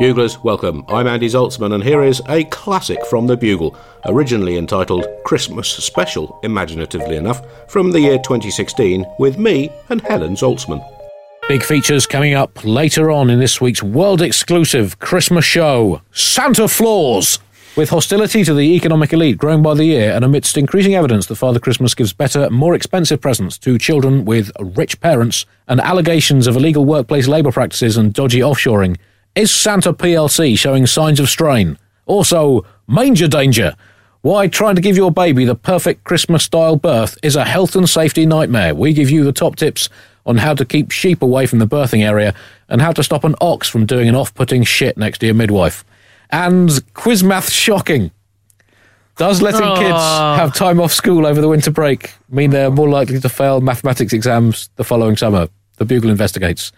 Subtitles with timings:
[0.00, 0.84] Buglers, welcome.
[0.88, 6.40] I'm Andy Zaltzman, and here is a classic from the Bugle, originally entitled Christmas Special,
[6.42, 10.84] imaginatively enough, from the year 2016, with me and Helen Zaltzman.
[11.46, 17.38] Big features coming up later on in this week's world exclusive Christmas show Santa Flaws!
[17.76, 21.36] With hostility to the economic elite growing by the year, and amidst increasing evidence that
[21.36, 26.56] Father Christmas gives better, more expensive presents to children with rich parents, and allegations of
[26.56, 28.96] illegal workplace labour practices and dodgy offshoring,
[29.34, 31.78] is Santa PLC showing signs of strain?
[32.06, 33.74] Also, manger danger.
[34.22, 37.88] Why trying to give your baby the perfect Christmas style birth is a health and
[37.88, 38.74] safety nightmare.
[38.74, 39.88] We give you the top tips
[40.24, 42.34] on how to keep sheep away from the birthing area
[42.68, 45.34] and how to stop an ox from doing an off putting shit next to your
[45.34, 45.84] midwife.
[46.30, 48.10] And quiz math shocking.
[49.16, 53.20] Does letting kids have time off school over the winter break mean they're more likely
[53.20, 55.48] to fail mathematics exams the following summer?
[55.76, 56.72] The Bugle investigates.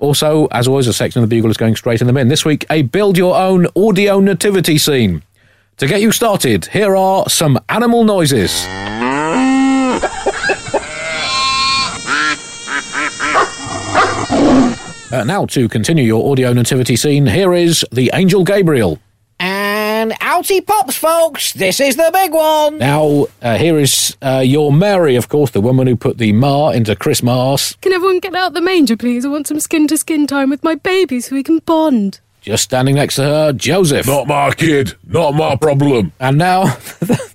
[0.00, 2.28] Also, as always, a section of the Bugle is going straight in the bin.
[2.28, 5.22] This week, a build your own audio nativity scene.
[5.76, 8.64] To get you started, here are some animal noises.
[15.12, 18.98] Uh, now, to continue your audio nativity scene, here is the Angel Gabriel.
[20.48, 21.52] And pops, folks.
[21.52, 22.78] This is the big one.
[22.78, 26.70] Now, uh, here is uh, your Mary, of course, the woman who put the ma
[26.70, 27.74] into Christmas.
[27.82, 29.26] Can everyone get out the manger, please?
[29.26, 32.20] I want some skin to skin time with my baby so we can bond.
[32.40, 34.06] Just standing next to her, Joseph.
[34.06, 34.94] Not my kid.
[35.06, 36.14] Not my problem.
[36.18, 36.64] And now,
[37.00, 37.34] the,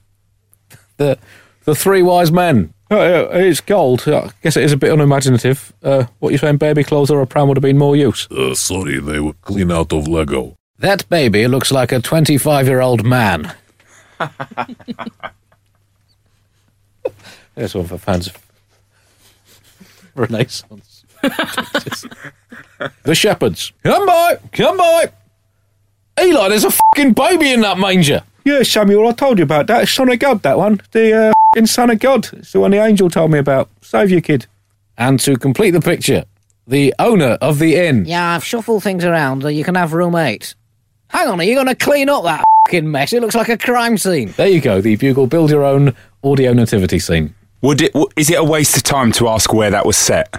[0.97, 1.19] the,
[1.65, 2.73] the three wise men.
[2.89, 4.07] Oh, it's gold.
[4.07, 5.73] I guess it is a bit unimaginative.
[5.83, 8.27] Uh, what you saying, baby clothes or a pram would have been more use?
[8.31, 10.55] Uh, sorry, they were clean out of Lego.
[10.79, 13.53] That baby looks like a 25 year old man.
[17.55, 18.37] There's one for fans of
[20.15, 21.05] Renaissance.
[23.03, 23.71] the shepherds.
[23.83, 25.11] Come by, come by.
[26.19, 28.23] Eli, there's a fucking baby in that manger.
[28.45, 29.83] Yeah, Samuel, I told you about that.
[29.83, 30.81] It's Son of God, that one.
[30.91, 32.29] The uh, in Son of God.
[32.33, 33.69] It's the one the angel told me about.
[33.81, 34.45] Save your kid.
[34.97, 36.23] And to complete the picture,
[36.67, 38.05] the owner of the inn.
[38.05, 39.43] Yeah, I've shuffled things around.
[39.43, 40.55] You can have room eight.
[41.15, 43.13] Hang on, are you going to clean up that fucking mess?
[43.13, 44.33] It looks like a crime scene.
[44.35, 45.95] There you go, the Bugle Build Your Own
[46.25, 47.33] Audio Nativity Scene.
[47.61, 47.93] Would it?
[47.93, 50.29] w- Is it a waste of time to ask where that was set?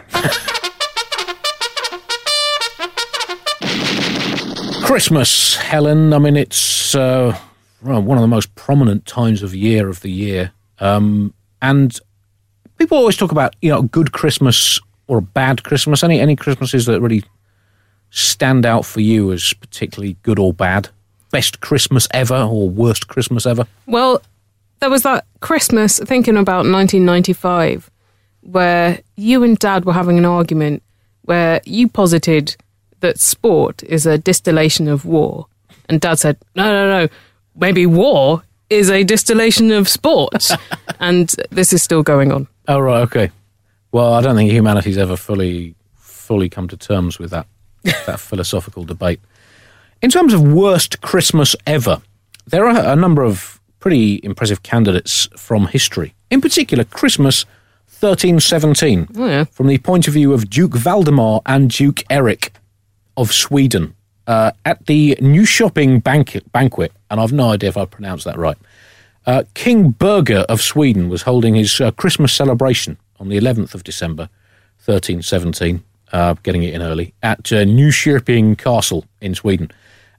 [4.85, 6.13] Christmas, Helen.
[6.13, 7.35] I mean, it's uh,
[7.81, 11.33] one of the most prominent times of year of the year, um,
[11.63, 11.99] and
[12.77, 16.05] people always talk about you know a good Christmas or a bad Christmas.
[16.05, 17.25] Any any Christmases that really
[18.11, 20.89] stand out for you as particularly good or bad?
[21.31, 23.67] Best Christmas ever or worst Christmas ever?
[23.87, 24.23] Well,
[24.81, 27.91] there was that Christmas, thinking about 1995,
[28.43, 30.83] where you and Dad were having an argument
[31.23, 32.57] where you posited
[33.01, 35.47] that sport is a distillation of war.
[35.89, 37.09] And Dad said, no, no, no,
[37.57, 40.51] maybe war is a distillation of sport.
[41.01, 42.47] and this is still going on.
[42.69, 43.31] Oh right, okay.
[43.93, 47.47] Well, I don't think humanity's ever fully fully come to terms with that
[48.07, 49.21] that philosophical debate.
[50.03, 52.03] In terms of worst Christmas ever,
[52.47, 56.15] there are a number of pretty impressive candidates from history.
[56.31, 57.45] In particular, Christmas
[58.01, 59.45] 1317, Oh, yeah.
[59.45, 62.53] from the point of view of Duke Valdemar and Duke Eric
[63.17, 63.95] of Sweden.
[64.27, 68.57] Uh, at the Nyköping banquet, banquet, and I've no idea if I pronounced that right,
[69.25, 73.85] uh, King Birger of Sweden was holding his uh, Christmas celebration on the 11th of
[73.85, 74.29] December,
[74.85, 75.83] 1317,
[76.13, 79.71] uh, getting it in early, at uh, Nyköping Castle in Sweden.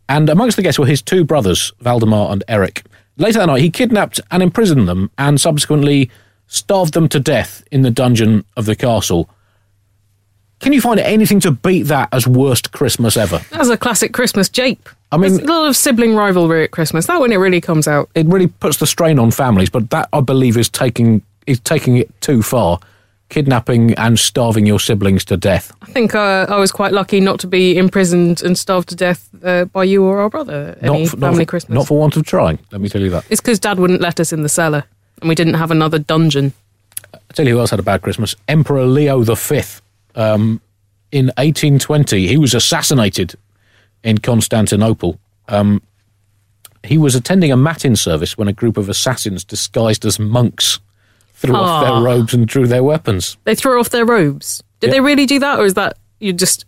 [0.10, 2.84] And amongst the guests were his two brothers, Valdemar and Eric.
[3.18, 6.10] Later that night, he kidnapped and imprisoned them and subsequently
[6.48, 9.30] starved them to death in the dungeon of the castle.
[10.60, 13.42] Can you find anything to beat that as worst Christmas ever?
[13.52, 14.90] That's a classic Christmas jape.
[15.12, 17.06] I mean- There's a lot of sibling rivalry at Christmas.
[17.06, 18.10] That when it really comes out.
[18.16, 21.96] It really puts the strain on families, but that I believe is taking is taking
[21.98, 22.80] it too far.
[23.30, 25.74] Kidnapping and starving your siblings to death.
[25.82, 29.30] I think uh, I was quite lucky not to be imprisoned and starved to death
[29.44, 31.76] uh, by you or our brother any not, for, family not, for, Christmas.
[31.76, 32.60] not for want of trying.
[32.72, 33.26] Let me tell you that.
[33.30, 34.86] It's because Dad wouldn't let us in the cellar,
[35.22, 36.54] and we didn't have another dungeon.
[37.14, 38.36] I tell you who else had a bad Christmas.
[38.48, 39.62] Emperor Leo V.
[40.16, 40.62] Um,
[41.12, 43.36] in 1820, he was assassinated
[44.04, 45.20] in Constantinople.
[45.48, 45.82] Um,
[46.84, 50.80] he was attending a matin service when a group of assassins disguised as monks
[51.38, 53.38] threw off their robes and drew their weapons.
[53.46, 54.62] They threw off their robes.
[54.80, 54.94] Did Yeah.
[54.94, 56.66] they really do that, or is that you're just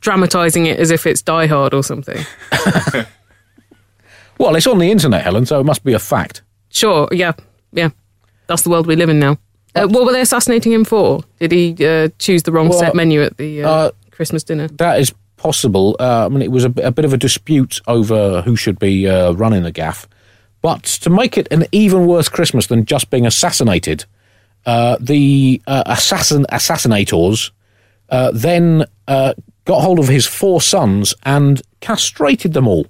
[0.00, 2.24] dramatising it as if it's Die Hard or something?
[4.38, 6.42] Well, it's on the internet, Helen, so it must be a fact.
[6.70, 7.32] Sure, yeah,
[7.72, 7.88] yeah.
[8.46, 9.36] That's the world we live in now.
[9.74, 11.22] Uh, what were they assassinating him for?
[11.40, 14.68] Did he uh, choose the wrong Well, set menu at the uh, uh, Christmas dinner?
[14.68, 15.96] That is possible.
[15.98, 18.78] Uh, I mean, it was a, bit- a bit of a dispute over who should
[18.78, 20.06] be uh, running the gaff.
[20.62, 24.04] But to make it an even worse Christmas than just being assassinated,
[24.66, 27.50] uh, the uh, assassin assassinators
[28.10, 29.34] uh, then uh,
[29.64, 32.86] got hold of his four sons and castrated them all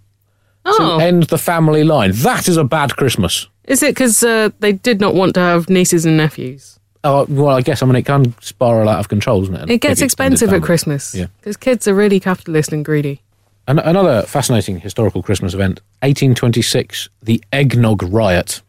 [0.64, 2.12] Oh, to end the family line.
[2.12, 3.48] That is a bad Christmas.
[3.64, 6.78] is it because uh, they did not want to have nieces and nephews?
[7.04, 9.70] Uh, well, I guess I mean it can spiral out of control, doesn't it?
[9.70, 10.62] It gets expensive at.
[10.62, 11.14] Christmas.
[11.14, 11.26] Yeah.
[11.38, 13.22] because kids are really capitalist and greedy.
[13.68, 18.62] An- another fascinating historical Christmas event, 1826, the Eggnog Riot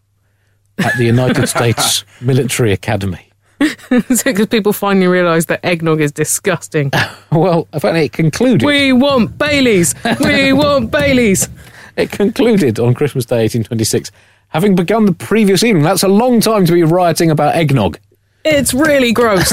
[0.77, 3.29] at the United States Military Academy.
[3.89, 6.91] because people finally realised that eggnog is disgusting.
[7.31, 8.65] Well, apparently it concluded.
[8.65, 9.93] we want Baileys.
[10.19, 11.47] We want Baileys.
[11.95, 14.11] It concluded on Christmas Day, 1826,
[14.47, 15.83] having begun the previous evening.
[15.83, 17.99] That's a long time to be rioting about eggnog.
[18.43, 19.51] It's really gross.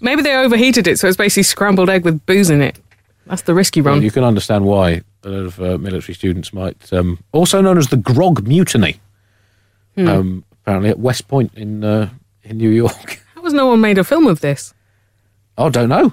[0.00, 2.78] Maybe they overheated it, so it's basically scrambled egg with booze in it.
[3.32, 4.02] That's the risky Well, run.
[4.02, 7.86] you can understand why a lot of uh, military students might, um, also known as
[7.86, 9.00] the Grog Mutiny,
[9.96, 10.06] Hmm.
[10.08, 12.10] um, apparently at West Point in uh,
[12.42, 13.22] in New York.
[13.34, 14.74] How has no one made a film of this?
[15.56, 16.12] I don't know.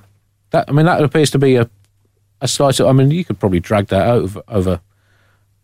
[0.52, 1.70] That I mean, that appears to be a
[2.40, 2.80] a slice.
[2.80, 4.82] Of, I mean, you could probably drag that out over, over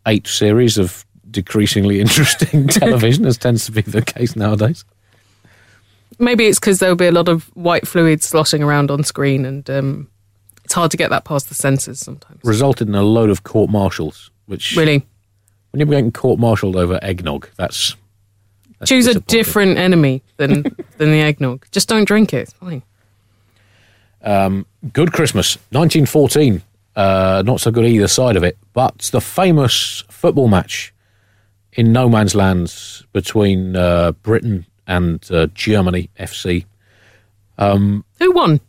[0.07, 4.83] eight series of decreasingly interesting television, as tends to be the case nowadays.
[6.19, 9.69] Maybe it's because there'll be a lot of white fluid sloshing around on screen, and
[9.69, 10.09] um,
[10.65, 12.41] it's hard to get that past the censors sometimes.
[12.43, 15.05] Resulted in a load of court martials, which Really,
[15.71, 17.95] when you're getting court martialed over eggnog, that's,
[18.79, 20.63] that's choose a different enemy than
[20.97, 21.65] than the eggnog.
[21.71, 22.39] Just don't drink it.
[22.39, 22.81] It's fine.
[24.91, 26.61] Good Christmas, 1914.
[26.95, 30.93] Uh, not so good either side of it, but the famous football match
[31.73, 36.65] in no man's lands between uh, Britain and uh, Germany FC.
[37.59, 38.61] Who won?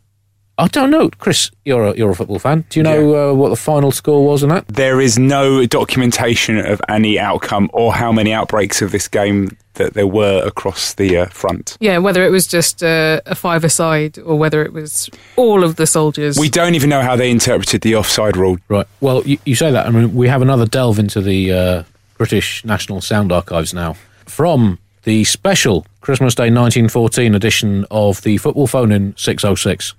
[0.59, 1.51] I don't know, Chris.
[1.65, 2.65] You're a, you're a football fan.
[2.69, 4.67] Do you know uh, what the final score was in that?
[4.67, 9.93] There is no documentation of any outcome or how many outbreaks of this game that
[9.93, 11.77] there were across the uh, front.
[11.79, 15.85] Yeah, whether it was just uh, a five-a-side or whether it was all of the
[15.85, 16.39] soldiers.
[16.39, 18.57] We don't even know how they interpreted the offside rule.
[18.67, 18.87] Right.
[18.99, 19.85] Well, you, you say that.
[19.85, 21.83] I mean, we have another delve into the uh,
[22.17, 23.95] British National Sound Archives now
[24.25, 29.93] from the special Christmas Day 1914 edition of the Football Phone in 606.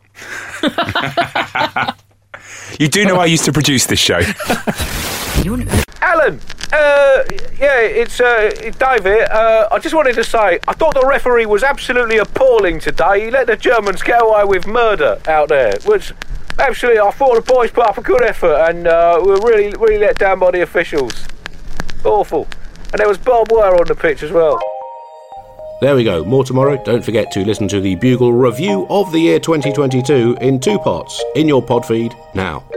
[2.78, 4.20] You do know I used to produce this show.
[6.00, 6.40] Alan,
[6.72, 7.24] uh,
[7.58, 9.26] yeah, it's uh, Dave here.
[9.30, 13.24] Uh, I just wanted to say, I thought the referee was absolutely appalling today.
[13.24, 15.74] He let the Germans get away with murder out there.
[15.86, 16.12] Was
[16.58, 17.00] absolutely.
[17.00, 19.98] I thought the boys put up a good effort, and uh, we were really, really
[19.98, 21.26] let down by the officials.
[22.04, 22.46] Awful.
[22.92, 24.60] And there was barbed wire on the pitch as well.
[25.80, 26.24] There we go.
[26.24, 26.82] More tomorrow.
[26.82, 31.22] Don't forget to listen to the Bugle review of the year 2022 in two parts
[31.36, 32.68] in your pod feed now.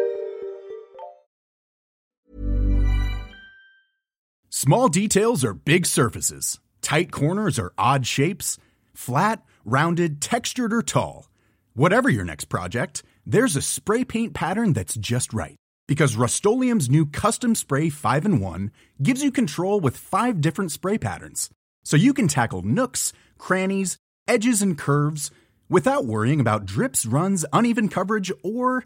[4.50, 6.60] Small details are big surfaces.
[6.84, 8.60] Tight corners are odd shapes.
[8.94, 11.28] Flat, rounded, textured, or tall.
[11.74, 15.56] Whatever your next project, there's a spray paint pattern that's just right.
[15.88, 21.00] Because Rust new Custom Spray 5 in 1 gives you control with five different spray
[21.00, 21.50] patterns.
[21.84, 23.98] So you can tackle nooks, crannies,
[24.28, 25.32] edges, and curves
[25.70, 28.86] without worrying about drips, runs, uneven coverage, or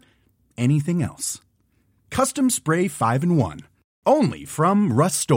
[0.56, 1.40] anything else.
[2.10, 3.60] Custom Spray 5 in 1.
[4.06, 5.30] Only from Rust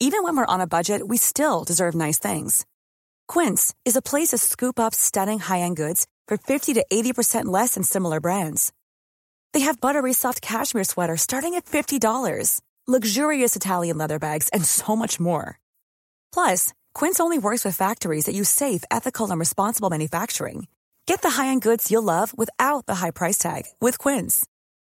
[0.00, 2.66] Even when we're on a budget, we still deserve nice things.
[3.26, 7.46] Quince is a place to scoop up stunning high end goods for 50 to 80%
[7.46, 8.72] less than similar brands.
[9.52, 14.96] They have buttery soft cashmere sweaters starting at $50, luxurious Italian leather bags, and so
[14.96, 15.59] much more.
[16.32, 20.68] Plus, Quince only works with factories that use safe, ethical, and responsible manufacturing.
[21.06, 24.46] Get the high-end goods you'll love without the high price tag with Quince.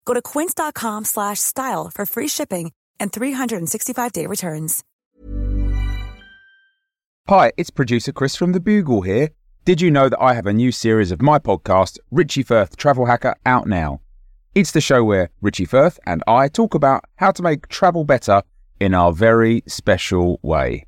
[0.05, 4.83] Go to quince.com/style for free shipping and 365-day returns.
[7.29, 9.29] Hi, it's producer Chris from The Bugle here.
[9.63, 13.05] Did you know that I have a new series of my podcast, Richie Firth Travel
[13.05, 14.01] Hacker, out now?
[14.53, 18.41] It's the show where Richie Firth and I talk about how to make travel better
[18.79, 20.87] in our very special way.